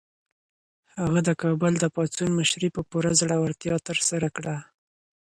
هغه 0.99 1.19
د 1.27 1.29
کابل 1.41 1.73
د 1.79 1.85
پاڅون 1.95 2.29
مشري 2.39 2.67
په 2.75 2.81
پوره 2.89 3.11
زړورتیا 3.19 3.75
ترسره 3.87 4.27
کړه. 4.37 4.55